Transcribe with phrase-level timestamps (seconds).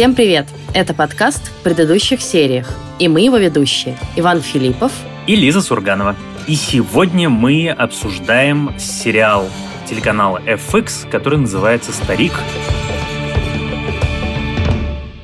[0.00, 0.46] Всем привет!
[0.72, 2.66] Это подкаст в предыдущих сериях.
[2.98, 4.92] И мы его ведущие Иван Филиппов
[5.26, 6.16] и Лиза Сурганова.
[6.48, 9.46] И сегодня мы обсуждаем сериал
[9.86, 12.32] телеканала FX, который называется «Старик».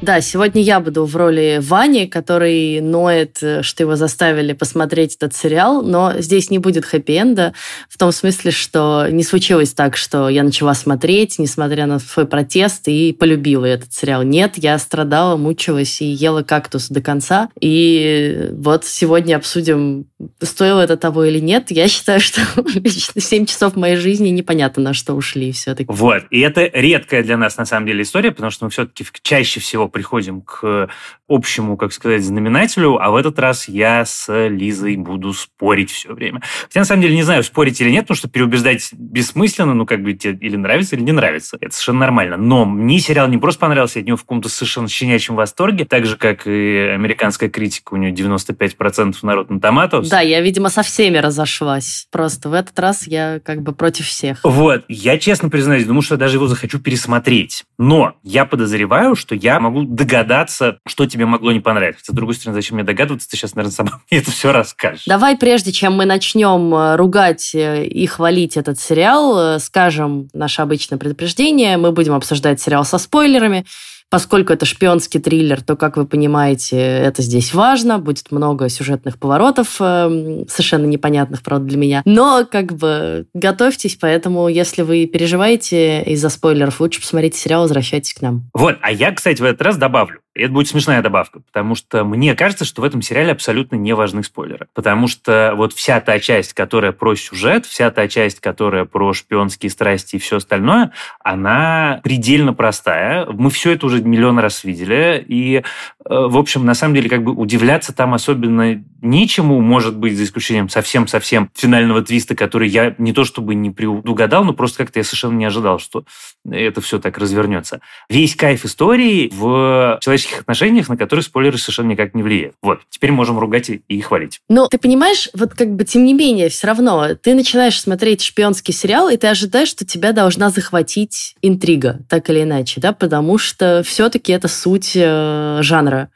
[0.06, 5.34] Да, сегодня я буду в роли Вани, который ноет, э, что его заставили посмотреть этот
[5.34, 7.54] сериал, но здесь не будет хэппи-энда,
[7.88, 12.86] в том смысле, что не случилось так, что я начала смотреть, несмотря на свой протест,
[12.86, 14.22] и полюбила этот сериал.
[14.22, 17.48] Нет, я страдала, мучилась и ела кактус до конца.
[17.60, 20.06] И вот сегодня обсудим,
[20.40, 21.72] стоило это того или нет.
[21.72, 22.42] Я считаю, что
[22.88, 25.90] 7 часов моей жизни непонятно, на что ушли все-таки.
[25.90, 29.58] Вот, и это редкая для нас, на самом деле, история, потому что мы все-таки чаще
[29.58, 30.90] всего приходим к
[31.28, 36.42] общему, как сказать, знаменателю, а в этот раз я с Лизой буду спорить все время.
[36.64, 40.02] Хотя, на самом деле, не знаю, спорить или нет, потому что переубеждать бессмысленно, ну, как
[40.02, 41.56] бы тебе или нравится, или не нравится.
[41.60, 42.36] Это совершенно нормально.
[42.36, 46.06] Но мне сериал не просто понравился, я от него в каком-то совершенно щенячьем восторге, так
[46.06, 50.08] же, как и американская критика, у нее 95% народ на томатов.
[50.08, 52.06] Да, я, видимо, со всеми разошлась.
[52.10, 54.40] Просто в этот раз я как бы против всех.
[54.44, 54.84] Вот.
[54.88, 57.64] Я, честно признаюсь, думаю, что я даже его захочу пересмотреть.
[57.78, 62.12] Но я подозреваю, что я могу догадаться, что тебе могло не понравиться.
[62.12, 63.28] С другой стороны, зачем мне догадываться?
[63.28, 65.04] Ты сейчас, наверное, сама мне это все расскажешь.
[65.06, 70.62] Давай, прежде чем мы начнем э, ругать э, и хвалить этот сериал, э, скажем наше
[70.62, 71.76] обычное предупреждение.
[71.76, 73.64] Мы будем обсуждать сериал со спойлерами.
[74.08, 77.98] Поскольку это шпионский триллер, то, как вы понимаете, это здесь важно.
[77.98, 82.02] Будет много сюжетных поворотов, совершенно непонятных, правда, для меня.
[82.04, 88.22] Но, как бы, готовьтесь, поэтому, если вы переживаете из-за спойлеров, лучше посмотрите сериал, возвращайтесь к
[88.22, 88.48] нам.
[88.54, 90.20] Вот, а я, кстати, в этот раз добавлю.
[90.36, 94.22] Это будет смешная добавка, потому что мне кажется, что в этом сериале абсолютно не важны
[94.22, 94.66] спойлеры.
[94.74, 99.70] Потому что вот вся та часть, которая про сюжет, вся та часть, которая про шпионские
[99.70, 100.92] страсти и все остальное,
[101.24, 103.26] она предельно простая.
[103.26, 105.24] Мы все это уже миллион раз видели.
[105.26, 105.62] И, э,
[106.04, 110.68] в общем, на самом деле, как бы удивляться там особенно нечему, может быть, за исключением
[110.68, 115.36] совсем-совсем финального твиста, который я не то чтобы не предугадал, но просто как-то я совершенно
[115.36, 116.04] не ожидал, что
[116.50, 117.80] это все так развернется.
[118.08, 122.54] Весь кайф истории в человеческих отношениях, на которые спойлеры совершенно никак не влияют.
[122.62, 124.40] Вот, теперь можем ругать и хвалить.
[124.48, 128.74] Но ты понимаешь, вот как бы тем не менее, все равно, ты начинаешь смотреть шпионский
[128.74, 133.82] сериал, и ты ожидаешь, что тебя должна захватить интрига, так или иначе, да, потому что
[133.84, 136.10] все-таки это суть э, жанра.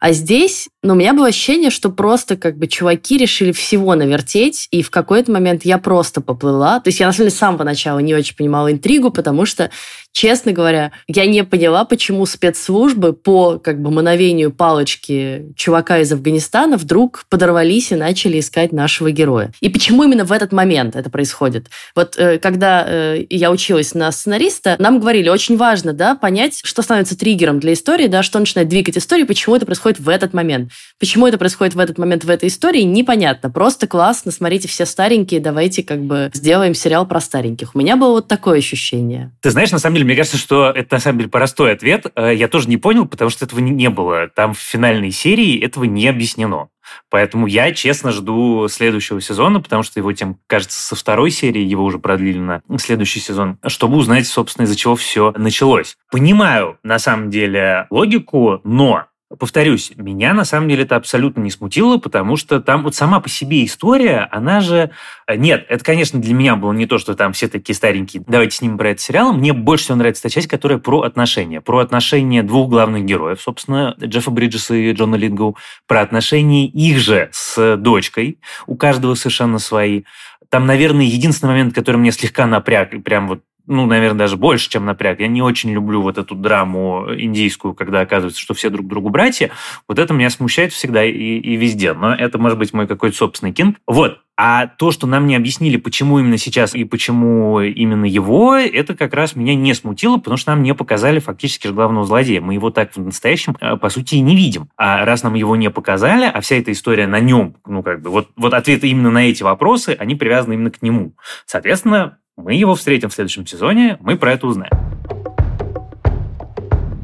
[0.00, 4.68] А здесь, ну, у меня было ощущение, что просто как бы чуваки решили всего навертеть,
[4.70, 6.78] и в какой-то момент я просто поплыла.
[6.78, 9.70] То есть я, на самом деле, с самого начала не очень понимала интригу, потому что
[10.12, 16.76] честно говоря, я не поняла, почему спецслужбы по как бы мановению палочки чувака из Афганистана
[16.76, 19.52] вдруг подорвались и начали искать нашего героя.
[19.60, 21.68] И почему именно в этот момент это происходит?
[21.94, 26.82] Вот э, когда э, я училась на сценариста, нам говорили, очень важно да, понять, что
[26.82, 30.67] становится триггером для истории, да, что начинает двигать историю, почему это происходит в этот момент.
[30.98, 33.50] Почему это происходит в этот момент в этой истории, непонятно.
[33.50, 37.74] Просто классно, смотрите, все старенькие, давайте как бы сделаем сериал про стареньких.
[37.74, 39.32] У меня было вот такое ощущение.
[39.40, 42.06] Ты знаешь, на самом деле, мне кажется, что это на самом деле простой ответ.
[42.14, 44.28] Э, я тоже не понял, потому что этого не было.
[44.28, 46.68] Там в финальной серии этого не объяснено.
[47.10, 51.84] Поэтому я, честно, жду следующего сезона, потому что его тем, кажется, со второй серии его
[51.84, 55.96] уже продлили на следующий сезон, чтобы узнать, собственно, из-за чего все началось.
[56.10, 61.98] Понимаю, на самом деле, логику, но Повторюсь, меня на самом деле это абсолютно не смутило,
[61.98, 64.90] потому что там вот сама по себе история, она же...
[65.26, 68.22] Э, нет, это, конечно, для меня было не то, что там все такие старенькие.
[68.26, 69.34] Давайте снимем про этот сериал.
[69.34, 71.60] Мне больше всего нравится та часть, которая про отношения.
[71.60, 75.58] Про отношения двух главных героев, собственно, Джеффа Бриджеса и Джона Лингоу.
[75.86, 78.40] Про отношения их же с дочкой.
[78.66, 80.04] У каждого совершенно свои.
[80.48, 84.86] Там, наверное, единственный момент, который мне слегка напряг, прям вот ну, наверное, даже больше, чем
[84.86, 85.20] напряг.
[85.20, 89.50] Я не очень люблю вот эту драму индийскую, когда оказывается, что все друг другу братья.
[89.86, 91.92] Вот это меня смущает всегда и, и везде.
[91.92, 93.76] Но это может быть мой какой-то собственный кинг.
[93.86, 94.20] Вот.
[94.40, 99.12] А то, что нам не объяснили, почему именно сейчас и почему именно его, это как
[99.12, 102.40] раз меня не смутило, потому что нам не показали фактически же главного злодея.
[102.40, 104.68] Мы его так в настоящем, э, по сути, и не видим.
[104.76, 108.10] А раз нам его не показали, а вся эта история на нем, ну, как бы,
[108.10, 111.14] вот, вот ответы именно на эти вопросы, они привязаны именно к нему.
[111.44, 114.70] Соответственно, мы его встретим в следующем сезоне, мы про это узнаем.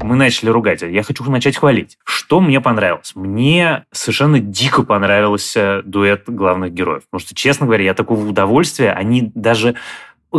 [0.01, 1.97] Мы начали ругать, я хочу начать хвалить.
[2.05, 3.11] Что мне понравилось?
[3.15, 7.03] Мне совершенно дико понравился дуэт главных героев.
[7.09, 9.75] Потому что, честно говоря, я такого удовольствия, они даже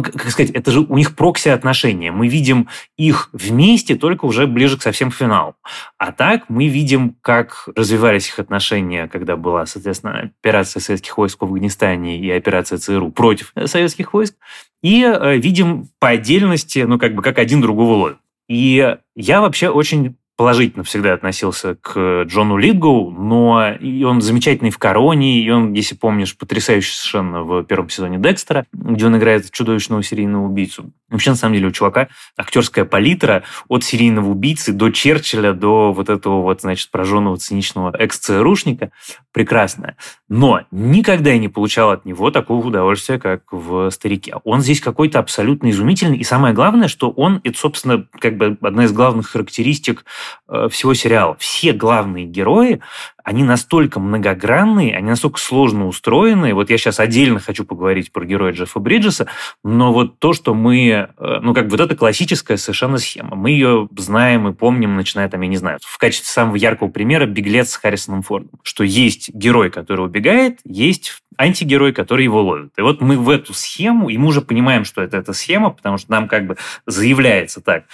[0.02, 2.12] как сказать, это же у них прокси-отношения.
[2.12, 5.54] Мы видим их вместе только уже ближе к совсем финалу.
[5.98, 11.44] А так мы видим, как развивались их отношения, когда была, соответственно, операция советских войск в
[11.44, 14.34] Афганистане и операция ЦРУ против советских войск.
[14.82, 18.18] И э, видим по отдельности, ну, как бы, как один другого ловит.
[18.48, 24.78] И я вообще очень положительно всегда относился к Джону Литгоу, но и он замечательный в
[24.78, 30.02] «Короне», и он, если помнишь, потрясающий совершенно в первом сезоне «Декстера», где он играет чудовищного
[30.02, 30.92] серийного убийцу.
[31.08, 36.10] Вообще, на самом деле, у чувака актерская палитра от серийного убийцы до Черчилля, до вот
[36.10, 38.90] этого вот, значит, пораженного циничного экс-ЦРУшника
[39.32, 39.96] прекрасная.
[40.28, 44.34] Но никогда я не получал от него такого удовольствия, как в «Старике».
[44.44, 46.18] Он здесь какой-то абсолютно изумительный.
[46.18, 50.25] И самое главное, что он, это, собственно, как бы одна из главных характеристик э,
[50.70, 51.36] всего сериала.
[51.38, 52.80] Все главные герои,
[53.26, 56.54] они настолько многогранные, они настолько сложно устроены.
[56.54, 59.26] Вот я сейчас отдельно хочу поговорить про героя Джеффа Бриджеса,
[59.64, 61.08] но вот то, что мы...
[61.18, 63.34] Э, ну, как вот это классическая совершенно схема.
[63.34, 67.26] Мы ее знаем и помним, начиная там, я не знаю, в качестве самого яркого примера
[67.26, 68.60] «Беглец» с Харрисоном Фордом.
[68.62, 72.72] Что есть герой, который убегает, есть антигерой, который его ловит.
[72.76, 75.98] И вот мы в эту схему, и мы уже понимаем, что это эта схема, потому
[75.98, 76.56] что нам как бы
[76.86, 77.84] заявляется так,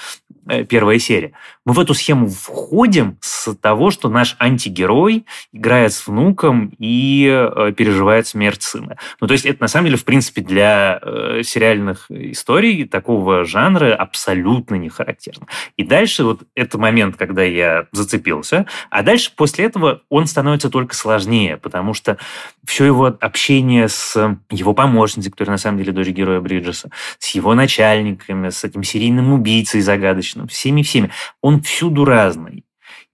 [0.49, 1.33] э, первая серия.
[1.65, 5.22] Мы в эту схему входим с того, что наш антигерой
[5.53, 8.97] играет с внуком и э, переживает смерть сына.
[9.21, 13.95] Ну, то есть это на самом деле, в принципе, для э, сериальных историй такого жанра
[13.95, 15.47] абсолютно не характерно.
[15.77, 20.95] И дальше вот это момент, когда я зацепился, а дальше после этого он становится только
[20.95, 22.19] сложнее, потому что
[22.65, 27.55] все его общение с его помощницей, которая на самом деле дочь героя Бриджеса, с его
[27.55, 31.11] начальниками, с этим серийным убийцей загадочным, всеми-всеми.
[31.41, 32.65] Он всюду разный.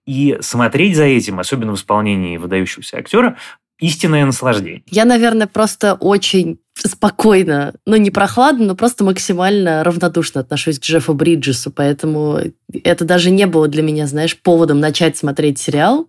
[0.09, 3.37] И смотреть за этим, особенно в исполнении выдающегося актера,
[3.79, 4.83] истинное наслаждение.
[4.91, 11.13] Я, наверное, просто очень спокойно, ну не прохладно, но просто максимально равнодушно отношусь к Джеффу
[11.13, 12.41] Бриджесу, поэтому
[12.73, 16.09] это даже не было для меня, знаешь, поводом начать смотреть сериал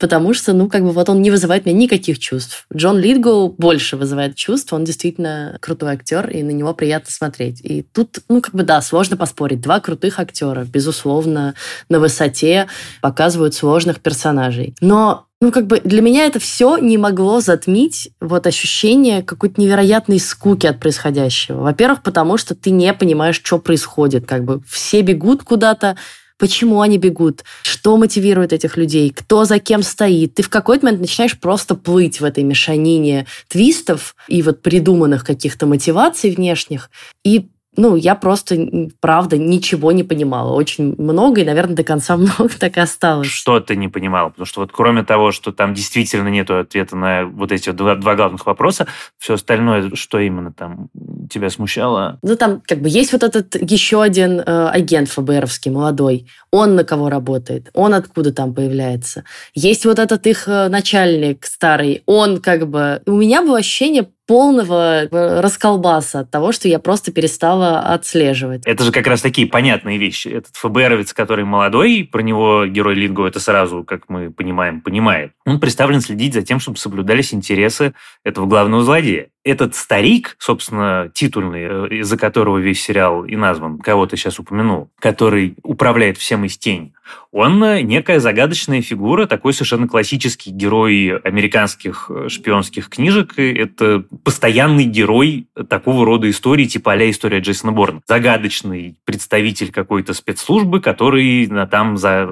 [0.00, 2.66] потому что, ну, как бы вот он не вызывает меня никаких чувств.
[2.74, 7.60] Джон Литгоу больше вызывает чувств, он действительно крутой актер, и на него приятно смотреть.
[7.62, 9.60] И тут, ну, как бы, да, сложно поспорить.
[9.60, 11.54] Два крутых актера, безусловно,
[11.90, 12.66] на высоте
[13.02, 14.74] показывают сложных персонажей.
[14.80, 20.20] Но ну, как бы для меня это все не могло затмить вот ощущение какой-то невероятной
[20.20, 21.62] скуки от происходящего.
[21.62, 24.26] Во-первых, потому что ты не понимаешь, что происходит.
[24.26, 25.96] Как бы все бегут куда-то,
[26.40, 30.34] почему они бегут, что мотивирует этих людей, кто за кем стоит.
[30.34, 35.66] Ты в какой-то момент начинаешь просто плыть в этой мешанине твистов и вот придуманных каких-то
[35.66, 36.90] мотиваций внешних,
[37.22, 37.50] и
[37.80, 40.52] ну, я просто, правда, ничего не понимала.
[40.52, 43.28] Очень много, и, наверное, до конца много так и осталось.
[43.28, 44.28] Что ты не понимала?
[44.28, 48.16] Потому что вот кроме того, что там действительно нет ответа на вот эти два, два
[48.16, 48.86] главных вопроса,
[49.16, 50.88] все остальное, что именно там
[51.30, 52.18] тебя смущало?
[52.22, 56.26] Ну, там как бы есть вот этот еще один э, агент ФБРовский, молодой.
[56.50, 57.70] Он на кого работает?
[57.72, 59.24] Он откуда там появляется?
[59.54, 62.02] Есть вот этот их э, начальник старый.
[62.04, 63.00] Он как бы...
[63.06, 68.62] У меня было ощущение полного э, расколбаса от того, что я просто перестала отслеживать.
[68.64, 70.28] Это же как раз такие понятные вещи.
[70.28, 75.32] Этот ФБРовец, который молодой, про него герой Линго это сразу, как мы понимаем, понимает.
[75.46, 77.92] Он представлен следить за тем, чтобы соблюдались интересы
[78.22, 84.06] этого главного злодея этот старик, собственно, титульный, э, из-за которого весь сериал и назван, кого
[84.06, 86.92] ты сейчас упомянул, который управляет всем из тени,
[87.32, 93.38] он э, некая загадочная фигура, такой совершенно классический герой американских э, шпионских книжек.
[93.38, 98.00] Это постоянный герой такого рода истории, типа а история Джейсона Борна.
[98.06, 102.28] Загадочный представитель какой-то спецслужбы, который там за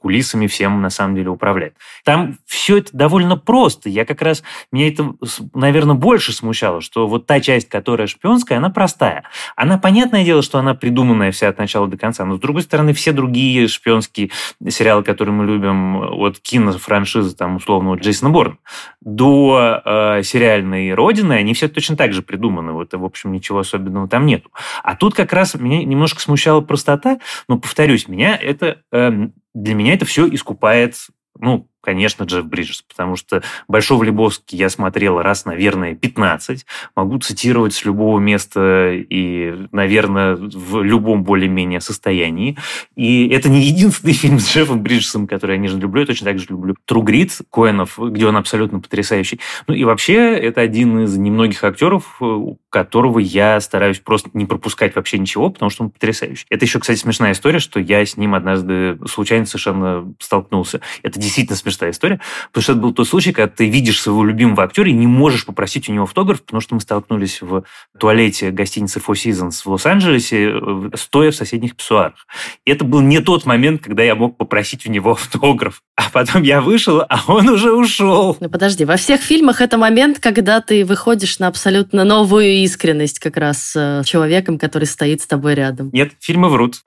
[0.00, 1.74] кулисами всем на самом деле управляет.
[2.04, 3.88] Там все это довольно просто.
[3.88, 5.14] Я как раз, меня это,
[5.54, 9.24] наверное, больше смущало, что вот та часть, которая шпионская, она простая.
[9.56, 12.92] Она, понятное дело, что она придуманная вся от начала до конца, но, с другой стороны,
[12.92, 14.19] все другие шпионские
[14.68, 18.58] сериалы, которые мы любим, от кинофраншизы, там, условно, от Джейсона Борна,
[19.00, 22.72] до э, сериальной «Родины», они все точно так же придуманы.
[22.72, 24.50] Вот, в общем, ничего особенного там нету.
[24.82, 29.10] А тут как раз меня немножко смущала простота, но, повторюсь, меня это, э,
[29.54, 30.96] для меня это все искупает
[31.38, 36.66] ну, конечно, Джефф Бриджес, потому что «Большого Лебовски» я смотрел раз, наверное, 15.
[36.94, 42.58] Могу цитировать с любого места и, наверное, в любом более-менее состоянии.
[42.96, 46.00] И это не единственный фильм с Джеффом Бриджесом, который я нежно люблю.
[46.00, 49.40] Я точно так же люблю «Тру Грит» Коэнов, где он абсолютно потрясающий.
[49.66, 54.94] Ну и вообще, это один из немногих актеров, у которого я стараюсь просто не пропускать
[54.94, 56.46] вообще ничего, потому что он потрясающий.
[56.50, 60.80] Это еще, кстати, смешная история, что я с ним однажды случайно совершенно столкнулся.
[61.02, 62.20] Это действительно смешно смешная история,
[62.52, 65.46] потому что это был тот случай, когда ты видишь своего любимого актера и не можешь
[65.46, 67.64] попросить у него автограф, потому что мы столкнулись в
[67.98, 72.26] туалете гостиницы Four Seasons в Лос-Анджелесе, э, стоя в соседних писсуарах.
[72.64, 75.82] И это был не тот момент, когда я мог попросить у него автограф.
[75.96, 78.36] А потом я вышел, а он уже ушел.
[78.40, 83.36] Ну подожди, во всех фильмах это момент, когда ты выходишь на абсолютно новую искренность как
[83.36, 85.90] раз с э, человеком, который стоит с тобой рядом.
[85.92, 86.82] Нет, фильмы врут.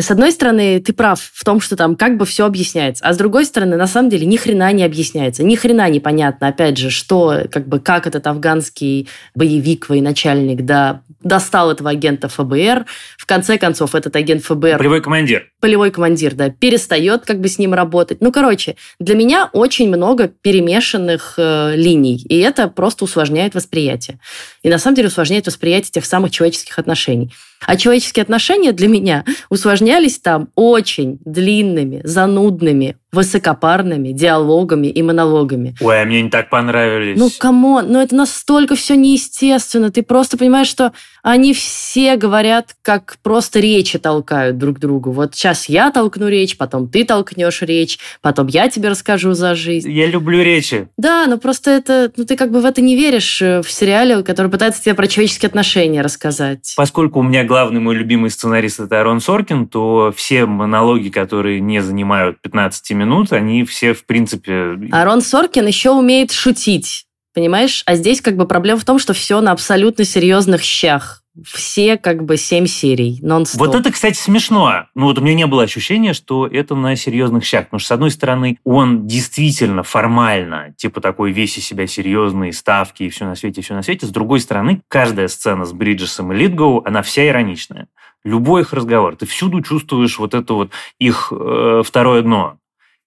[0.00, 3.16] С одной стороны, ты прав в том, что там как бы все объясняется, а с
[3.16, 7.42] другой стороны, на самом деле, ни хрена не объясняется, ни хрена непонятно, опять же, что,
[7.50, 12.86] как бы, как этот афганский боевик, военачальник, да, достал этого агента ФБР,
[13.18, 14.78] в конце концов, этот агент ФБР...
[14.78, 15.50] Полевой командир.
[15.60, 18.20] Полевой командир, да, перестает как бы с ним работать.
[18.20, 24.18] Ну, короче, для меня очень много перемешанных э, линий, и это просто усложняет восприятие.
[24.62, 27.32] И на самом деле усложняет восприятие тех самых человеческих отношений.
[27.66, 35.74] А человеческие отношения для меня усложнялись там очень длинными, занудными, высокопарными диалогами и монологами.
[35.80, 37.18] Ой, а мне не так понравились.
[37.18, 39.90] Ну, come on, ну это настолько все неестественно.
[39.90, 45.12] Ты просто понимаешь, что они все говорят, как просто речи толкают друг другу.
[45.12, 49.90] Вот сейчас я толкну речь, потом ты толкнешь речь, потом я тебе расскажу за жизнь.
[49.90, 50.88] Я люблю речи.
[50.96, 54.22] Да, но просто это, ну ты как бы в это не веришь э, в сериале,
[54.22, 56.72] который пытается тебе про человеческие отношения рассказать.
[56.76, 61.80] Поскольку у меня главный мой любимый сценарист это Арон Соркин, то все монологи, которые не
[61.80, 64.78] занимают 15 минут, они все, в принципе...
[64.90, 67.06] Арон Соркин еще умеет шутить.
[67.40, 67.82] Понимаешь?
[67.86, 71.22] А здесь как бы проблема в том, что все на абсолютно серьезных щах.
[71.42, 73.58] Все как бы семь серий, нон-стоп.
[73.58, 74.88] Вот это, кстати, смешно.
[74.94, 77.64] Ну вот у меня не было ощущения, что это на серьезных щах.
[77.64, 83.04] Потому что, с одной стороны, он действительно формально, типа такой весь из себя серьезный, ставки
[83.04, 84.04] и все на свете, и все на свете.
[84.04, 87.88] С другой стороны, каждая сцена с Бриджесом и Литгоу, она вся ироничная.
[88.22, 89.16] Любой их разговор.
[89.16, 92.58] Ты всюду чувствуешь вот это вот их э, второе дно.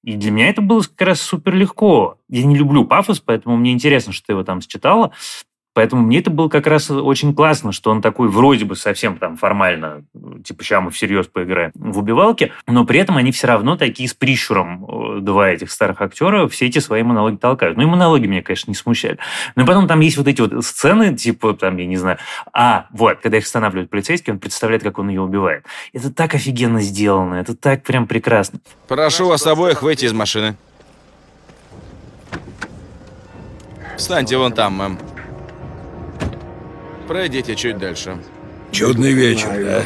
[0.03, 2.17] И для меня это было как раз супер легко.
[2.27, 5.11] Я не люблю пафос, поэтому мне интересно, что ты его там считала.
[5.73, 9.37] Поэтому мне это было как раз очень классно, что он такой вроде бы совсем там
[9.37, 10.03] формально,
[10.43, 14.13] типа, сейчас мы всерьез поиграем в убивалке, но при этом они все равно такие с
[14.13, 14.85] прищуром,
[15.17, 17.77] э, два этих старых актера, все эти свои монологи толкают.
[17.77, 19.17] Ну и монологи меня, конечно, не смущали.
[19.55, 22.17] Но потом там есть вот эти вот сцены, типа, там, я не знаю,
[22.53, 25.65] а, вот, когда их останавливают полицейский, он представляет, как он ее убивает.
[25.91, 28.59] Это так офигенно сделано, это так прям прекрасно.
[28.87, 30.55] Прошу вас обоих выйти из машины.
[33.97, 35.12] Встаньте вон там, мэм.
[37.07, 38.17] Пройдите чуть дальше.
[38.71, 39.85] Чудный вечер, да?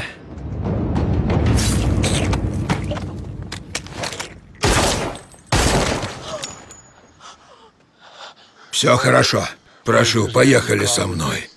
[8.72, 9.44] Все хорошо.
[9.84, 11.50] Прошу, поехали со мной.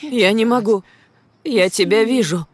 [0.00, 0.82] Я не могу.
[1.44, 2.46] Я тебя вижу.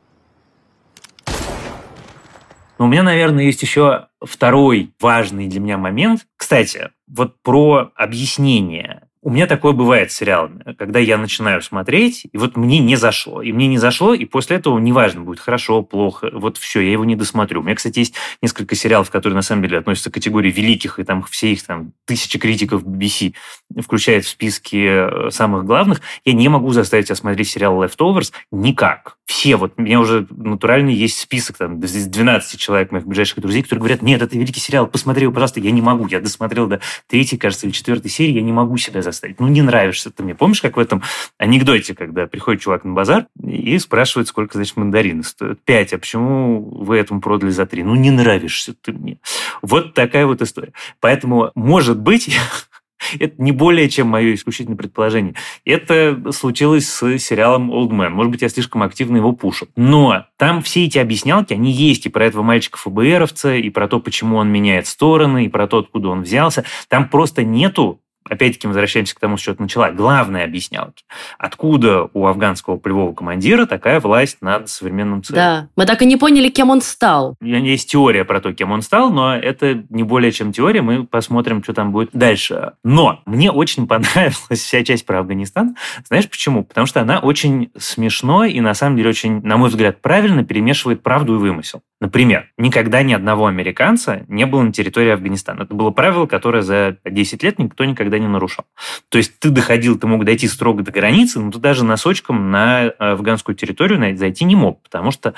[2.78, 6.26] Но у меня, наверное, есть еще второй важный для меня момент.
[6.36, 12.36] Кстати, вот про объяснение у меня такое бывает с сериалами, когда я начинаю смотреть, и
[12.36, 13.40] вот мне не зашло.
[13.40, 17.06] И мне не зашло, и после этого неважно, будет хорошо, плохо, вот все, я его
[17.06, 17.60] не досмотрю.
[17.60, 21.04] У меня, кстати, есть несколько сериалов, которые на самом деле относятся к категории великих, и
[21.04, 23.34] там все их там тысячи критиков BBC
[23.80, 26.02] включают в списки э, самых главных.
[26.26, 29.13] Я не могу заставить себя смотреть сериал Leftovers никак.
[29.26, 33.80] Все, вот у меня уже натурально есть список там 12 человек моих ближайших друзей, которые
[33.80, 35.60] говорят, нет, это великий сериал, посмотри его, пожалуйста.
[35.60, 39.00] Я не могу, я досмотрел до третьей, кажется, или четвертой серии, я не могу себя
[39.00, 39.40] заставить.
[39.40, 40.34] Ну, не нравишься ты мне.
[40.34, 41.02] Помнишь, как в этом
[41.38, 45.58] анекдоте, когда приходит чувак на базар и спрашивает, сколько, значит, мандарины стоят?
[45.64, 45.94] Пять.
[45.94, 47.82] А почему вы этому продали за три?
[47.82, 49.18] Ну, не нравишься ты мне.
[49.62, 50.72] Вот такая вот история.
[51.00, 52.36] Поэтому, может быть,
[53.18, 55.34] это не более чем мое исключительное предположение.
[55.64, 58.10] Это случилось с сериалом Old Man.
[58.10, 59.68] Может быть, я слишком активно его пушу.
[59.76, 64.00] Но там все эти объяснялки, они есть и про этого мальчика ФБРовца, и про то,
[64.00, 66.64] почему он меняет стороны, и про то, откуда он взялся.
[66.88, 71.04] Там просто нету опять-таки возвращаемся к тому, с чего ты начала, главные объяснялки.
[71.38, 75.36] Откуда у афганского полевого командира такая власть над современным ЦРУ?
[75.36, 77.36] Да, мы так и не поняли, кем он стал.
[77.40, 81.62] Есть теория про то, кем он стал, но это не более чем теория, мы посмотрим,
[81.62, 82.72] что там будет дальше.
[82.82, 85.76] Но мне очень понравилась вся часть про Афганистан.
[86.06, 86.64] Знаешь почему?
[86.64, 91.02] Потому что она очень смешной и, на самом деле, очень, на мой взгляд, правильно перемешивает
[91.02, 91.82] правду и вымысел.
[92.04, 95.62] Например, никогда ни одного американца не было на территории Афганистана.
[95.62, 98.66] Это было правило, которое за 10 лет никто никогда не нарушал.
[99.08, 102.90] То есть ты доходил, ты мог дойти строго до границы, но ты даже носочком на
[102.98, 105.32] афганскую территорию зайти не мог, потому что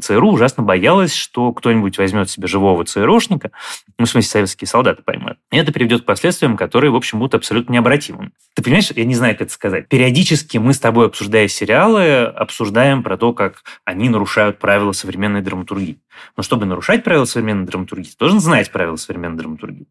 [0.00, 3.50] ЦРУ ужасно боялась, что кто-нибудь возьмет себе живого ЦРУшника,
[3.98, 5.40] ну, в смысле, советские солдаты поймают.
[5.50, 8.30] И это приведет к последствиям, которые, в общем, будут абсолютно необратимыми.
[8.54, 9.88] Ты понимаешь, я не знаю, как это сказать.
[9.88, 15.98] Периодически мы с тобой, обсуждая сериалы, обсуждаем про то, как они нарушают правила современной драматургии.
[16.36, 19.86] Но чтобы нарушать правила современной драматургии, ты должен знать правила современной драматургии.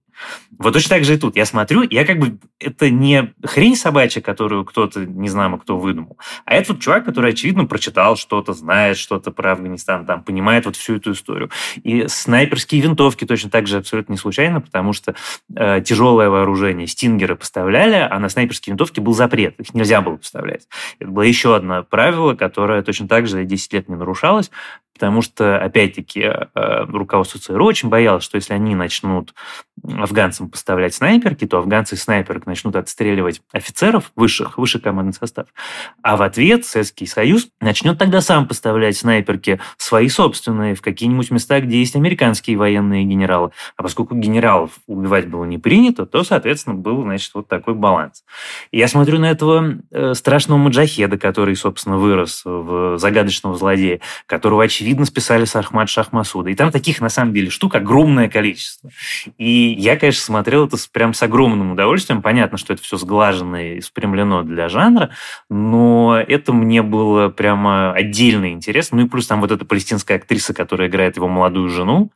[0.58, 1.36] Вот точно так же и тут.
[1.36, 2.38] Я смотрю, я как бы...
[2.60, 7.32] Это не хрень собачья, которую кто-то, не знаю, кто выдумал, а это вот чувак, который,
[7.32, 11.50] очевидно, прочитал что-то, знает что-то про Афганистан, там, понимает вот всю эту историю.
[11.84, 15.16] И снайперские винтовки точно так же абсолютно не случайно, потому что
[15.56, 19.60] э, тяжелое вооружение стингеры поставляли, а на снайперские винтовки был запрет.
[19.60, 20.68] Их нельзя было поставлять.
[21.00, 24.52] Это было еще одно правило, которое точно так же за 10 лет не нарушалось,
[24.94, 29.34] потому что, опять-таки, э, руководство ЦРУ очень боялось, что если они начнут
[30.12, 35.48] афганцам поставлять снайперки, то афганцы снайперок начнут отстреливать офицеров высших, высший командный состав.
[36.04, 41.62] А в ответ Советский Союз начнет тогда сам поставлять снайперки свои собственные в какие-нибудь места,
[41.62, 43.52] где есть американские военные генералы.
[43.78, 48.24] А поскольку генералов убивать было не принято, то, соответственно, был, значит, вот такой баланс.
[48.72, 55.06] Я смотрю на этого э, страшного маджахеда, который, собственно, вырос в загадочного злодея, которого, очевидно,
[55.06, 56.50] списали с Ахмад Шахмасуда.
[56.50, 58.90] И там таких, на самом деле, штук огромное количество.
[59.38, 62.22] И я, конечно, смотрел это прям с огромным удовольствием.
[62.22, 65.12] Понятно, что это все сглажено и спрямлено для жанра,
[65.50, 68.98] но это мне было прямо отдельно интересно.
[68.98, 72.12] Ну и плюс там вот эта палестинская актриса, которая играет его молодую жену,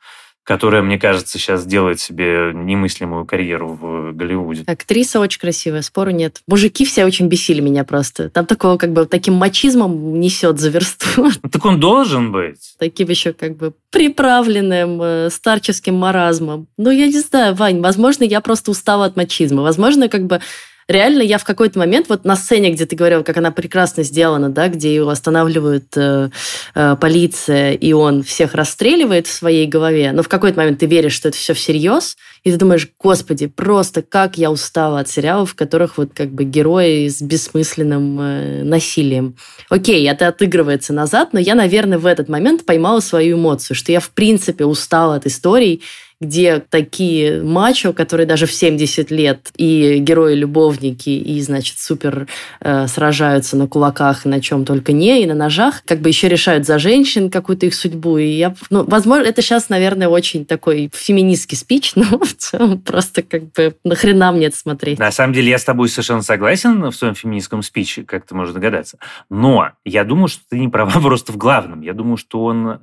[0.46, 4.64] которая, мне кажется, сейчас делает себе немыслимую карьеру в Голливуде.
[4.68, 6.42] Актриса очень красивая, спору нет.
[6.48, 8.30] Мужики все очень бесили меня просто.
[8.30, 11.06] Там такого как бы таким мачизмом несет за версту.
[11.52, 12.76] Так он должен быть.
[12.78, 16.68] Таким еще как бы приправленным э, старческим маразмом.
[16.78, 19.64] Ну, я не знаю, Вань, возможно, я просто устала от мачизма.
[19.64, 20.42] Возможно, как бы
[20.88, 24.50] реально я в какой-то момент, вот на сцене, где ты говорил, как она прекрасно сделана,
[24.50, 26.30] да, где его останавливают э,
[26.76, 31.14] э, полиция, и он всех расстреливает в своей голове, но в какой-то момент ты веришь,
[31.14, 35.56] что это все всерьез, и ты думаешь, господи, просто как я устала от сериалов, в
[35.56, 39.36] которых вот как бы герои с бессмысленным э, насилием.
[39.70, 44.00] Окей, это отыгрывается назад, но я, наверное, в этот момент поймала свою эмоцию, что я
[44.00, 45.82] в принципе устала от историй,
[46.22, 52.28] где такие мачо, которые даже в 70 лет и герои-любовники, и, значит, супер
[52.62, 56.30] э, сражаются на кулаках и на чем только не, и на ножах, как бы еще
[56.30, 58.18] решают за женщин какую-то их судьбу.
[58.18, 63.22] И я, ну, возможно, это сейчас, наверное, очень такой феминистский спич, но в целом просто
[63.22, 65.00] как бы нахрена мне это смотреть.
[65.00, 68.54] На самом деле я с тобой совершенно согласен в своем феминистском спиче, как ты можешь
[68.54, 68.98] догадаться.
[69.30, 71.82] Но я думаю, что ты не права просто в главном.
[71.82, 72.78] Я думаю, что он э,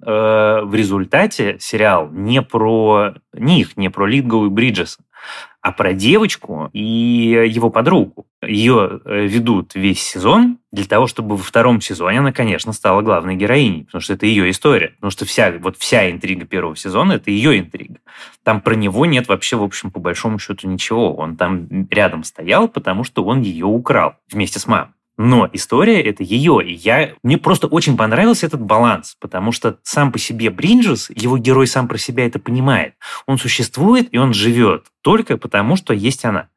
[0.65, 5.03] в результате сериал не про них, не про Литгоу и Бриджеса,
[5.61, 6.83] а про девочку и
[7.49, 8.27] его подругу.
[8.43, 13.37] Ее э, ведут весь сезон для того, чтобы во втором сезоне она, конечно, стала главной
[13.37, 14.89] героиней, потому что это ее история.
[14.89, 18.01] Потому что вся, вот вся интрига первого сезона– это ее интрига.
[18.43, 21.15] Там про него нет вообще, в общем, по большому счету ничего.
[21.15, 24.95] Он там рядом стоял, потому что он ее украл вместе с мамой.
[25.19, 30.11] Но история это ее, и я мне просто очень понравился этот баланс, потому что сам
[30.11, 32.95] по себе Бринджес, его герой сам про себя это понимает.
[33.27, 36.49] Он существует и он живет только потому, что есть она.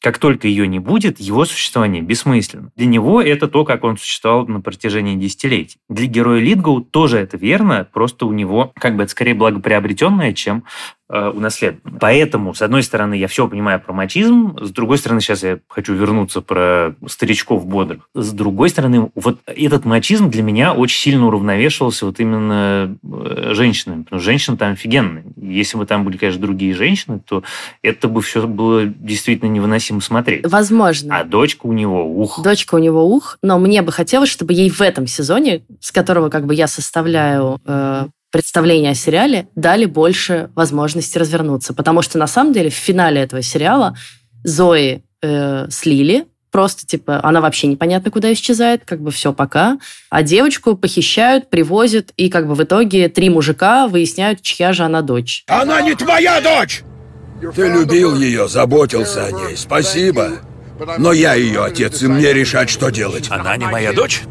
[0.00, 2.70] Как только ее не будет, его существование бессмысленно.
[2.76, 5.78] Для него это то, как он существовал на протяжении десятилетий.
[5.88, 10.64] Для героя Литгоу тоже это верно, просто у него как бы это скорее благоприобретенное, чем
[11.08, 11.98] э, унаследовано.
[11.98, 15.94] Поэтому, с одной стороны, я все понимаю про мачизм, с другой стороны, сейчас я хочу
[15.94, 18.08] вернуться про старичков бодрых.
[18.14, 24.02] С другой стороны, вот этот мачизм для меня очень сильно уравновешивался вот именно э, женщинами,
[24.02, 25.24] потому что женщины там офигенные.
[25.36, 27.42] Если бы там были, конечно, другие женщины, то
[27.82, 30.46] это бы все было действительно невыносимо смотреть.
[30.46, 31.18] Возможно.
[31.18, 32.42] А дочка у него ух.
[32.42, 36.28] Дочка у него ух, но мне бы хотелось, чтобы ей в этом сезоне, с которого
[36.28, 41.74] как бы я составляю э, представление о сериале дали больше возможности развернуться.
[41.74, 43.96] Потому что на самом деле в финале этого сериала
[44.44, 49.78] Зои э, слили, просто типа она вообще непонятно куда исчезает, как бы все пока.
[50.10, 55.02] А девочку похищают, привозят, и как бы в итоге три мужика выясняют, чья же она
[55.02, 55.44] дочь.
[55.48, 56.82] Она не твоя дочь!
[57.54, 60.40] Ты любил ее, заботился о ней, спасибо.
[60.98, 63.28] Но я ее отец, и мне решать, что делать.
[63.30, 64.22] Она не моя дочь?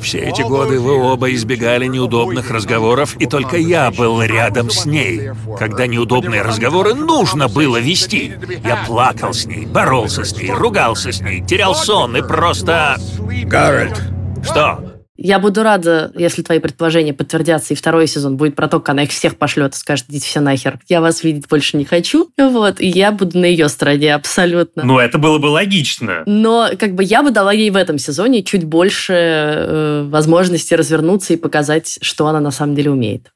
[0.00, 5.30] Все эти годы вы оба избегали неудобных разговоров, и только я был рядом с ней.
[5.58, 8.34] Когда неудобные разговоры нужно было вести.
[8.64, 12.98] Я плакал с ней, боролся с ней, ругался с ней, терял сон и просто...
[13.44, 14.00] Гарольд,
[14.42, 14.95] Что?
[15.16, 19.04] Я буду рада, если твои предположения подтвердятся, и второй сезон будет про то, как она
[19.04, 20.78] их всех пошлет и скажет, идите все нахер.
[20.88, 22.30] Я вас видеть больше не хочу.
[22.36, 24.84] Вот, и я буду на ее стороне абсолютно.
[24.84, 26.22] Ну, это было бы логично.
[26.26, 31.32] Но как бы я бы дала ей в этом сезоне чуть больше э, возможности развернуться
[31.32, 33.30] и показать, что она на самом деле умеет.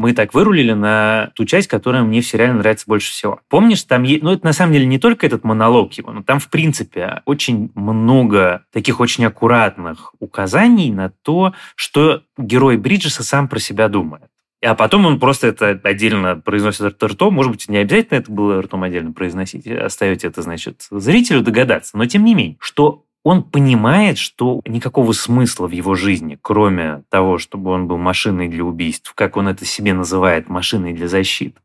[0.00, 3.40] Мы так вырулили на ту часть, которая мне в сериале нравится больше всего.
[3.50, 6.40] Помнишь, там, е- ну это на самом деле не только этот монолог его, но там
[6.40, 13.58] в принципе очень много таких очень аккуратных указаний на то, что герой Бриджеса сам про
[13.58, 14.30] себя думает.
[14.64, 17.34] А потом он просто это отдельно произносит ртом.
[17.34, 19.66] Может быть, не обязательно это было ртом отдельно произносить.
[19.66, 21.96] Оставить это, значит, зрителю догадаться.
[21.96, 27.38] Но тем не менее, что он понимает, что никакого смысла в его жизни, кроме того,
[27.38, 31.60] чтобы он был машиной для убийств, как он это себе называет, машиной для защиты,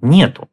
[0.00, 0.48] нету.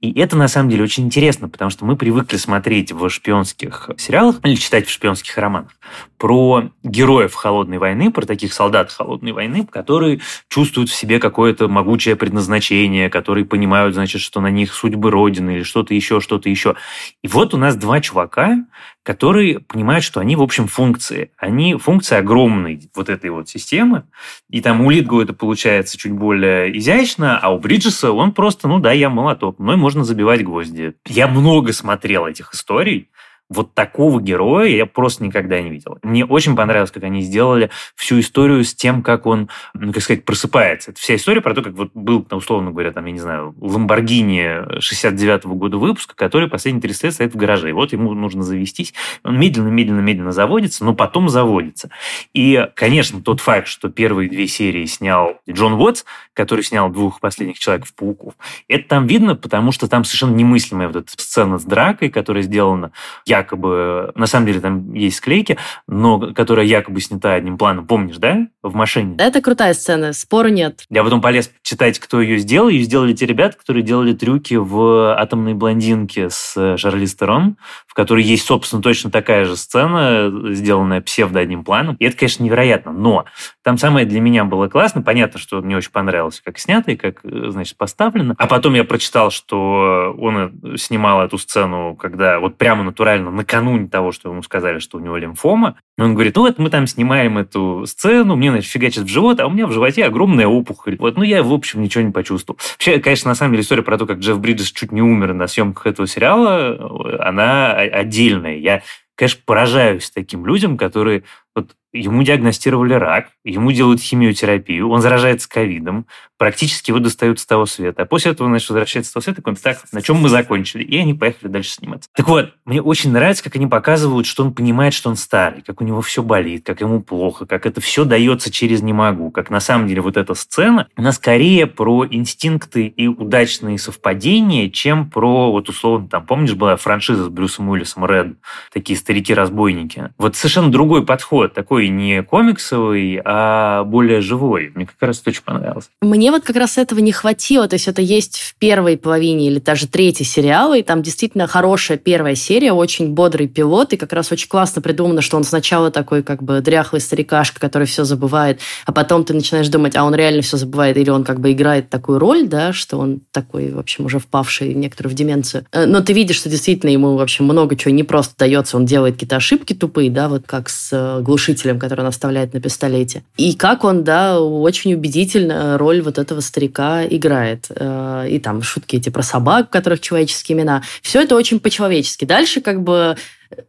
[0.00, 4.40] И это, на самом деле, очень интересно, потому что мы привыкли смотреть в шпионских сериалах
[4.44, 5.72] или читать в шпионских романах
[6.18, 12.16] про героев холодной войны, про таких солдат холодной войны, которые чувствуют в себе какое-то могучее
[12.16, 16.74] предназначение, которые понимают, значит, что на них судьбы Родины или что-то еще, что-то еще.
[17.22, 18.64] И вот у нас два чувака,
[19.02, 21.30] которые понимают, что они, в общем, функции.
[21.38, 24.04] Они функции огромной вот этой вот системы.
[24.50, 28.78] И там у Литгу это получается чуть более изящно, а у Бриджеса он просто, ну
[28.78, 30.94] да, я молоток, мной можно забивать гвозди.
[31.06, 33.08] Я много смотрел этих историй,
[33.50, 35.98] вот такого героя я просто никогда не видел.
[36.02, 40.24] Мне очень понравилось, как они сделали всю историю с тем, как он, ну, как сказать,
[40.24, 40.92] просыпается.
[40.92, 44.78] Это вся история про то, как вот был, условно говоря, там, я не знаю, Ламборгини
[44.78, 47.70] 69-го года выпуска, который последние 30 лет стоит в гараже.
[47.70, 48.94] И вот ему нужно завестись.
[49.24, 51.90] Он медленно, медленно, медленно заводится, но потом заводится.
[52.32, 57.58] И, конечно, тот факт, что первые две серии снял Джон Уотс, который снял двух последних
[57.58, 58.34] Человеков-пауков,
[58.68, 62.92] это там видно, потому что там совершенно немыслимая вот эта сцена с дракой, которая сделана
[63.26, 67.86] я якобы, на самом деле там есть склейки, но которая якобы снята одним планом.
[67.86, 68.48] Помнишь, да?
[68.62, 69.16] В машине.
[69.18, 70.84] Это крутая сцена, спора нет.
[70.90, 72.68] Я потом полез читать, кто ее сделал.
[72.68, 77.56] Ее сделали те ребята, которые делали трюки в «Атомной блондинке» с Шарли Стерон,
[77.90, 81.96] в которой есть, собственно, точно такая же сцена, сделанная псевдо одним планом.
[81.96, 82.92] И это, конечно, невероятно.
[82.92, 83.24] Но
[83.64, 85.02] там самое для меня было классно.
[85.02, 88.36] Понятно, что мне очень понравилось, как снято и как, значит, поставлено.
[88.38, 94.12] А потом я прочитал, что он снимал эту сцену, когда вот прямо натурально накануне того,
[94.12, 95.74] что ему сказали, что у него лимфома.
[96.00, 99.46] Он говорит, ну вот мы там снимаем эту сцену, мне, значит, фигачит в живот, а
[99.46, 100.96] у меня в животе огромная опухоль.
[100.98, 102.58] Вот, ну я, в общем, ничего не почувствовал.
[102.72, 105.46] Вообще, конечно, на самом деле история про то, как Джефф Бриджес чуть не умер на
[105.46, 108.56] съемках этого сериала, она отдельная.
[108.56, 108.82] Я
[109.20, 116.06] конечно, поражаюсь таким людям, которые вот ему диагностировали рак, ему делают химиотерапию, он заражается ковидом,
[116.38, 118.02] практически его достают с того света.
[118.02, 120.84] А после этого, значит, возвращается с того света, и так, на чем мы закончили?
[120.84, 122.08] И они поехали дальше сниматься.
[122.14, 125.80] Так вот, мне очень нравится, как они показывают, что он понимает, что он старый, как
[125.80, 129.50] у него все болит, как ему плохо, как это все дается через «не могу», как
[129.50, 135.50] на самом деле вот эта сцена, она скорее про инстинкты и удачные совпадения, чем про,
[135.50, 138.36] вот условно, там, помнишь, была франшиза с Брюсом Уиллисом «Ред»,
[138.72, 140.10] такие старики-разбойники.
[140.18, 144.70] Вот совершенно другой подход, такой не комиксовый, а более живой.
[144.76, 145.90] Мне как раз это очень понравилось.
[146.00, 147.66] Мне вот как раз этого не хватило.
[147.66, 151.98] То есть это есть в первой половине или даже третьей сериала, и там действительно хорошая
[151.98, 156.22] первая серия, очень бодрый пилот, и как раз очень классно придумано, что он сначала такой
[156.22, 160.42] как бы дряхлый старикашка, который все забывает, а потом ты начинаешь думать, а он реально
[160.42, 164.04] все забывает, или он как бы играет такую роль, да, что он такой, в общем,
[164.04, 165.66] уже впавший некоторую в деменцию.
[165.72, 168.86] Э, но ты видишь, что действительно ему, в общем, много чего не просто дается, он
[168.86, 173.22] делает какие-то ошибки тупые, да, вот как с э, глушителем который он вставляет на пистолете.
[173.36, 177.66] И как он, да, очень убедительно роль вот этого старика играет.
[177.70, 180.82] Э, и там шутки эти про собак, у которых человеческие имена.
[181.02, 182.24] Все это очень по-человечески.
[182.24, 183.16] Дальше как бы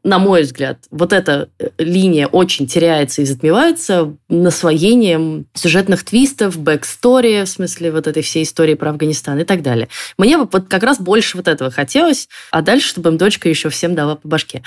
[0.03, 7.43] на мой взгляд, вот эта э, линия очень теряется и затмевается наслоением сюжетных твистов, backstory,
[7.43, 9.87] в смысле вот этой всей истории про Афганистан и так далее.
[10.17, 13.69] Мне бы вот как раз больше вот этого хотелось, а дальше, чтобы им дочка еще
[13.69, 14.61] всем дала по башке.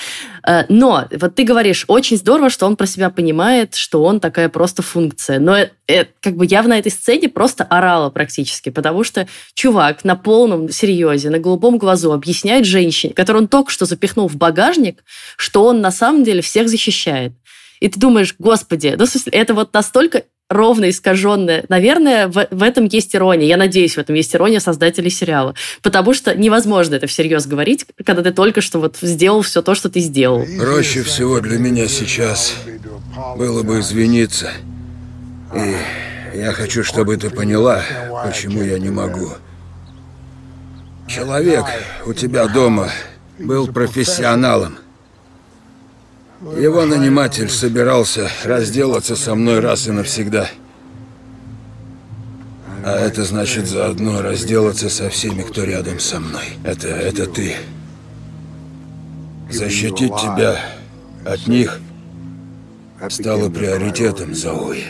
[0.46, 4.48] Э, но вот ты говоришь, очень здорово, что он про себя понимает, что он такая
[4.48, 5.38] просто функция.
[5.38, 10.16] Но э, как бы я на этой сцене просто орала практически, потому что чувак на
[10.16, 15.03] полном серьезе, на голубом глазу объясняет женщине, которую он только что запихнул в багажник,
[15.36, 17.32] что он на самом деле всех защищает.
[17.80, 21.64] И ты думаешь, господи, ну, это вот настолько ровно искаженное.
[21.68, 23.46] Наверное, в, в этом есть ирония.
[23.46, 25.54] Я надеюсь, в этом есть ирония создателей сериала.
[25.82, 29.88] Потому что невозможно это всерьез говорить, когда ты только что вот сделал все то, что
[29.88, 30.46] ты сделал.
[30.58, 32.54] Проще всего для меня сейчас
[33.36, 34.50] было бы извиниться.
[35.54, 37.82] И я хочу, чтобы ты поняла,
[38.24, 39.30] почему я не могу.
[41.06, 41.64] Человек
[42.06, 42.90] у тебя дома
[43.38, 44.78] был профессионалом.
[46.52, 50.48] Его наниматель собирался разделаться со мной раз и навсегда.
[52.84, 56.44] А это значит заодно разделаться со всеми, кто рядом со мной.
[56.62, 57.54] Это, это ты.
[59.48, 60.60] Защитить тебя
[61.24, 61.80] от них
[63.08, 64.84] стало приоритетом, Зоуи.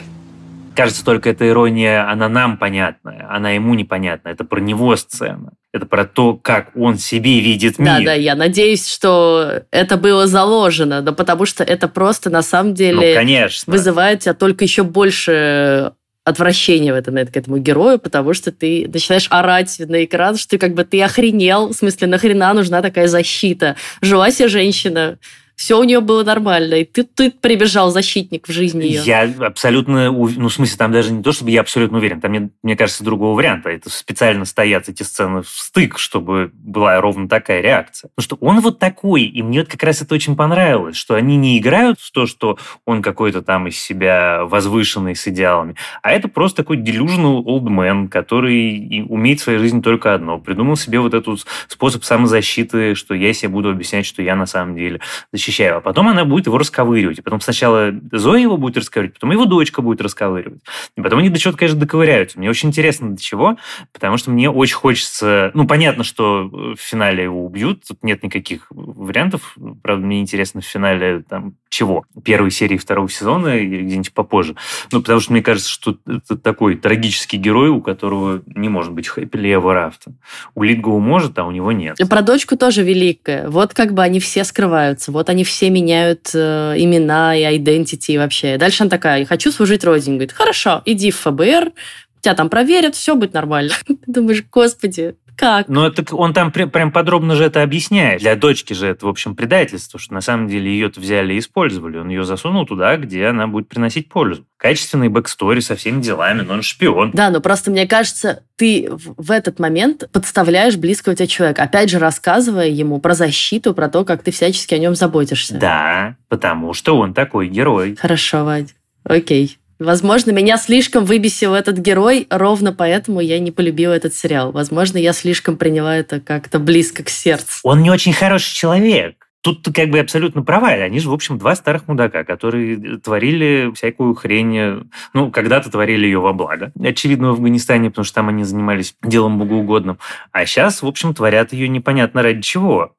[0.74, 4.28] Кажется, только эта ирония, она нам понятна, она ему непонятна.
[4.28, 5.52] Это про него сцена.
[5.74, 7.98] Это про то, как он себе видит мир.
[7.98, 12.74] Да, да, я надеюсь, что это было заложено, но потому что это просто на самом
[12.74, 13.72] деле ну, конечно.
[13.72, 15.90] вызывает тебя только еще больше
[16.22, 20.58] отвращение в этом, к этому герою, потому что ты начинаешь орать на экран, что ты
[20.58, 23.74] как бы ты охренел, в смысле, нахрена нужна такая защита?
[24.00, 25.18] Жила себе женщина,
[25.56, 29.02] Все у нее было нормально, и ты, ты прибежал защитник в жизни ее.
[29.04, 32.50] Я абсолютно, ну, в смысле, там даже не то, чтобы я абсолютно уверен, там, мне,
[32.62, 33.70] мне кажется, другого варианта.
[33.70, 38.10] Это специально стоят эти сцены в стык, чтобы была ровно такая реакция.
[38.14, 41.36] Потому что он вот такой, и мне вот как раз это очень понравилось, что они
[41.36, 46.28] не играют в то, что он какой-то там из себя возвышенный с идеалами, а это
[46.28, 50.38] просто такой delusional old man, который умеет в своей жизни только одно.
[50.38, 54.74] Придумал себе вот этот способ самозащиты, что я себе буду объяснять, что я на самом
[54.74, 55.00] деле
[55.44, 55.78] защищаю.
[55.78, 57.18] А потом она будет его расковыривать.
[57.18, 60.62] И потом сначала Зоя его будет расковыривать, потом его дочка будет расковыривать.
[60.96, 62.38] И потом они до чего-то, конечно, доковыряются.
[62.38, 63.56] Мне очень интересно, до чего,
[63.92, 65.50] потому что мне очень хочется...
[65.54, 69.56] Ну, понятно, что в финале его убьют, тут нет никаких вариантов.
[69.82, 72.04] Правда, мне интересно в финале там чего?
[72.24, 74.54] Первой серии второго сезона или где-нибудь попозже.
[74.92, 79.08] Ну, потому что мне кажется, что это такой трагический герой, у которого не может быть
[79.08, 80.12] happily ever after.
[80.54, 81.96] У Литгоу может, а у него нет.
[82.08, 83.48] Про дочку тоже великая.
[83.48, 88.56] Вот как бы они все скрываются, вот они все меняют э, имена и identity вообще.
[88.56, 90.16] Дальше она такая, я хочу служить родине.
[90.16, 91.72] Говорит, хорошо, иди в ФБР,
[92.20, 93.72] тебя там проверят, все будет нормально.
[93.86, 95.68] Ты думаешь, господи, как?
[95.68, 98.20] Но это, он там прям, прям подробно же это объясняет.
[98.20, 101.98] Для дочки же это, в общем, предательство, что на самом деле ее-то взяли и использовали.
[101.98, 104.46] Он ее засунул туда, где она будет приносить пользу.
[104.56, 107.10] Качественный backstory со всеми делами, но он шпион.
[107.12, 111.98] Да, но просто мне кажется, ты в этот момент подставляешь близкого тебе человека, опять же
[111.98, 115.56] рассказывая ему про защиту, про то, как ты всячески о нем заботишься.
[115.56, 117.96] Да, потому что он такой герой.
[117.96, 118.74] Хорошо, Вадь.
[119.04, 119.58] Окей.
[119.78, 124.52] Возможно, меня слишком выбесил этот герой, ровно поэтому я не полюбила этот сериал.
[124.52, 127.60] Возможно, я слишком приняла это как-то близко к сердцу.
[127.62, 129.16] Он не очень хороший человек.
[129.44, 130.68] Тут ты как бы абсолютно права.
[130.68, 134.88] Они же, в общем, два старых мудака, которые творили всякую хрень.
[135.12, 136.72] Ну, когда-то творили ее во благо.
[136.82, 139.98] Очевидно, в Афганистане, потому что там они занимались делом богоугодным.
[140.32, 142.94] А сейчас, в общем, творят ее непонятно ради чего.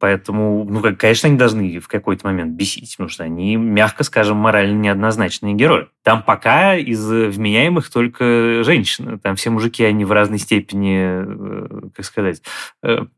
[0.00, 4.78] Поэтому, ну, конечно, они должны в какой-то момент бесить, потому что они, мягко скажем, морально
[4.78, 5.86] неоднозначные герои.
[6.04, 9.18] Там пока из вменяемых только женщины.
[9.18, 12.42] Там все мужики, они в разной степени, как сказать,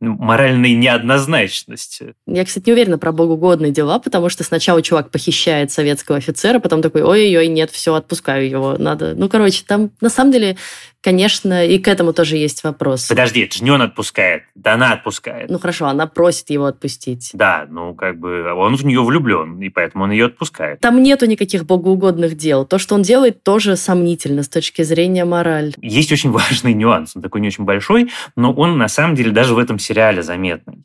[0.00, 2.14] моральной неоднозначности.
[2.26, 6.82] Я, кстати, не уверена про богоугодные дела, потому что сначала чувак похищает советского офицера, потом
[6.82, 9.14] такой, ой-ой-ой, нет, все, отпускаю его, надо...
[9.14, 10.56] Ну, короче, там на самом деле
[11.02, 13.06] конечно, и к этому тоже есть вопрос.
[13.08, 15.50] Подожди, это же не он отпускает, да она отпускает.
[15.50, 17.30] Ну хорошо, она просит его отпустить.
[17.35, 20.80] Да, ну как бы он в нее влюблен, и поэтому он ее отпускает.
[20.80, 22.64] Там нету никаких богоугодных дел.
[22.64, 25.74] То, что он делает, тоже сомнительно с точки зрения морали.
[25.80, 29.54] Есть очень важный нюанс, он такой не очень большой, но он на самом деле даже
[29.54, 30.85] в этом сериале заметный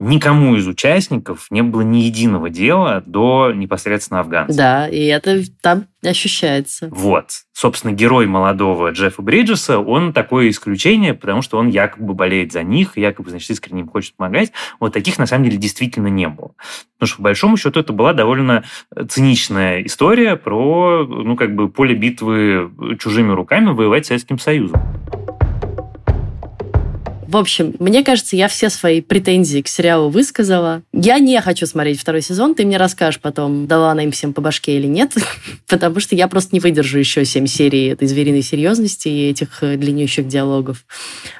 [0.00, 4.56] никому из участников не было ни единого дела до непосредственно афганцев.
[4.56, 6.88] Да, и это там ощущается.
[6.92, 7.30] Вот.
[7.52, 12.96] Собственно, герой молодого Джеффа Бриджеса, он такое исключение, потому что он якобы болеет за них,
[12.96, 14.52] якобы, значит, искренне им хочет помогать.
[14.78, 16.52] Вот таких, на самом деле, действительно не было.
[16.98, 18.64] Потому что, по большому счету, это была довольно
[19.08, 24.80] циничная история про, ну, как бы, поле битвы чужими руками воевать с Советским Союзом.
[27.28, 30.80] В общем, мне кажется, я все свои претензии к сериалу высказала.
[30.94, 32.54] Я не хочу смотреть второй сезон.
[32.54, 35.14] Ты мне расскажешь потом, дала она им всем по башке или нет.
[35.68, 40.26] Потому что я просто не выдержу еще семь серий этой звериной серьезности и этих длиннющих
[40.26, 40.86] диалогов.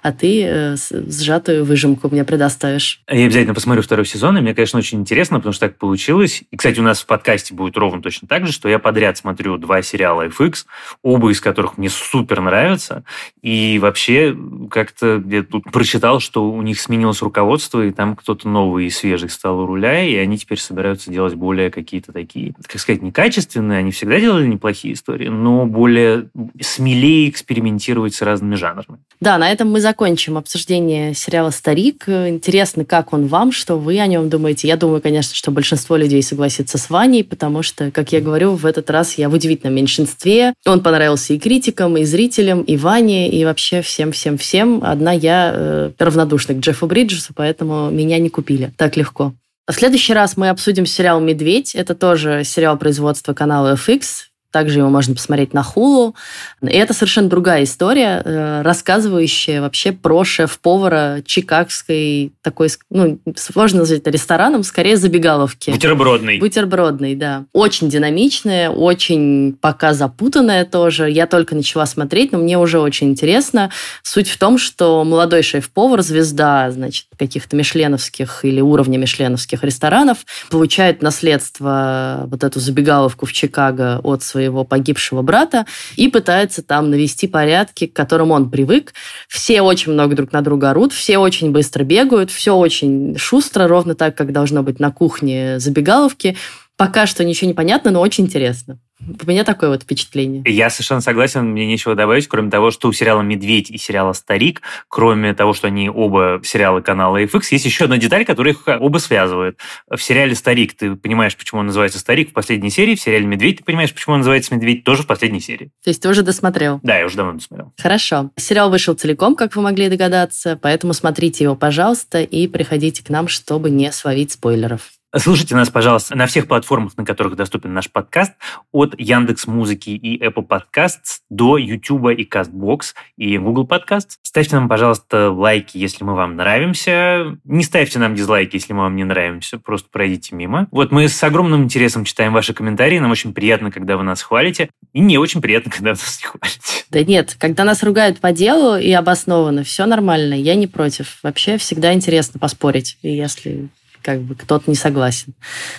[0.02, 3.00] А ты э, сжатую выжимку мне предоставишь.
[3.08, 4.36] Я обязательно посмотрю второй сезон.
[4.36, 6.42] И мне, конечно, очень интересно, потому что так получилось.
[6.50, 9.56] И, кстати, у нас в подкасте будет ровно точно так же, что я подряд смотрю
[9.56, 10.66] два сериала FX,
[11.02, 13.04] оба из которых мне супер нравятся.
[13.40, 14.36] И вообще
[14.70, 19.30] как-то я тут прочитал, что у них сменилось руководство, и там кто-то новый и свежий
[19.30, 23.92] стал у руля, и они теперь собираются делать более какие-то такие, как сказать, некачественные, они
[23.92, 28.98] всегда делали неплохие истории, но более смелее экспериментировать с разными жанрами.
[29.20, 32.08] Да, на этом мы закончим обсуждение сериала «Старик».
[32.08, 34.66] Интересно, как он вам, что вы о нем думаете.
[34.66, 38.66] Я думаю, конечно, что большинство людей согласится с Ваней, потому что, как я говорю, в
[38.66, 40.54] этот раз я в удивительном меньшинстве.
[40.66, 44.80] Он понравился и критикам, и зрителям, и Ване, и вообще всем-всем-всем.
[44.82, 45.67] Одна я
[45.98, 49.34] равнодушна к Джеффу Бриджесу, поэтому меня не купили так легко.
[49.66, 51.74] В следующий раз мы обсудим сериал «Медведь».
[51.74, 54.28] Это тоже сериал производства канала FX.
[54.58, 56.16] Также его можно посмотреть на Хулу.
[56.62, 64.10] И это совершенно другая история, рассказывающая вообще про шеф-повара чикагской такой, ну, сложно назвать это
[64.10, 65.70] рестораном, скорее забегаловки.
[65.70, 66.40] Бутербродный.
[66.40, 67.44] Бутербродный, да.
[67.52, 71.08] Очень динамичная, очень пока запутанная тоже.
[71.08, 73.70] Я только начала смотреть, но мне уже очень интересно.
[74.02, 80.18] Суть в том, что молодой шеф-повар, звезда, значит, каких-то мишленовских или уровня мишленовских ресторанов,
[80.50, 86.90] получает наследство вот эту забегаловку в Чикаго от своего своего погибшего брата и пытается там
[86.90, 88.94] навести порядки, к которым он привык.
[89.28, 93.94] Все очень много друг на друга орут, все очень быстро бегают, все очень шустро, ровно
[93.94, 96.36] так, как должно быть на кухне забегаловки.
[96.76, 98.78] Пока что ничего не понятно, но очень интересно.
[99.00, 100.42] У меня такое вот впечатление.
[100.46, 104.62] Я совершенно согласен, мне нечего добавить, кроме того, что у сериала «Медведь» и сериала «Старик»,
[104.88, 108.98] кроме того, что они оба сериалы канала FX, есть еще одна деталь, которая их оба
[108.98, 109.58] связывает.
[109.88, 113.58] В сериале «Старик» ты понимаешь, почему он называется «Старик» в последней серии, в сериале «Медведь»
[113.58, 115.70] ты понимаешь, почему он называется «Медведь» тоже в последней серии.
[115.84, 116.80] То есть ты уже досмотрел?
[116.82, 117.72] Да, я уже давно досмотрел.
[117.78, 118.30] Хорошо.
[118.36, 123.28] Сериал вышел целиком, как вы могли догадаться, поэтому смотрите его, пожалуйста, и приходите к нам,
[123.28, 124.90] чтобы не словить спойлеров.
[125.16, 128.34] Слушайте нас, пожалуйста, на всех платформах, на которых доступен наш подкаст,
[128.72, 134.18] от Яндекс Музыки и Apple Podcasts до YouTube и Castbox и Google Podcasts.
[134.22, 137.38] Ставьте нам, пожалуйста, лайки, если мы вам нравимся.
[137.44, 139.58] Не ставьте нам дизлайки, если мы вам не нравимся.
[139.58, 140.68] Просто пройдите мимо.
[140.72, 142.98] Вот мы с огромным интересом читаем ваши комментарии.
[142.98, 144.68] Нам очень приятно, когда вы нас хвалите.
[144.92, 146.84] И не очень приятно, когда вы нас не хвалите.
[146.90, 150.34] Да нет, когда нас ругают по делу и обоснованно, все нормально.
[150.34, 151.18] Я не против.
[151.22, 152.98] Вообще всегда интересно поспорить.
[153.00, 153.70] И если
[154.02, 155.34] как бы кто-то не согласен.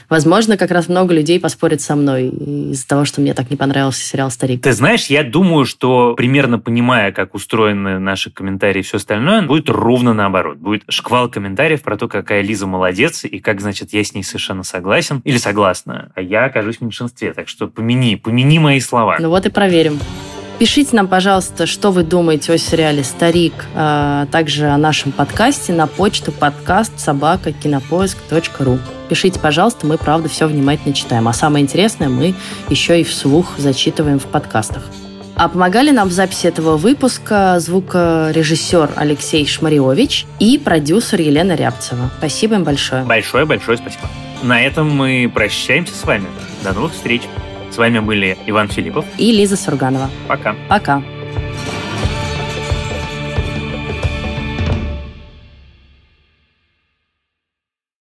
[0.09, 4.01] Возможно, как раз много людей поспорят со мной из-за того, что мне так не понравился
[4.01, 4.61] сериал «Старик».
[4.61, 9.69] Ты знаешь, я думаю, что примерно понимая, как устроены наши комментарии и все остальное, будет
[9.69, 10.57] ровно наоборот.
[10.57, 14.63] Будет шквал комментариев про то, какая Лиза молодец, и как, значит, я с ней совершенно
[14.63, 17.33] согласен или согласна, а я окажусь в меньшинстве.
[17.33, 19.17] Так что помяни, помяни мои слова.
[19.19, 19.99] Ну вот и проверим.
[20.59, 25.87] Пишите нам, пожалуйста, что вы думаете о сериале «Старик», а также о нашем подкасте на
[25.87, 28.77] почту подкаст собака кинопоиск.ру.
[29.07, 31.29] Пишите, пожалуйста, мы, правда, все внимательно читаем.
[31.29, 32.35] А самое интересное мы
[32.67, 34.83] еще и вслух зачитываем в подкастах.
[35.37, 42.11] А помогали нам в записи этого выпуска звукорежиссер Алексей Шмариович и продюсер Елена Рябцева.
[42.17, 43.03] Спасибо им большое.
[43.03, 44.09] Большое-большое спасибо.
[44.43, 46.25] На этом мы прощаемся с вами.
[46.65, 47.21] До новых встреч.
[47.71, 50.09] С вами были Иван Филиппов и Лиза Сурганова.
[50.27, 50.55] Пока.
[50.67, 51.03] Пока.